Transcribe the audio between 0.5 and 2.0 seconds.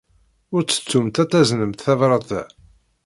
Ur ttettumt ad taznemt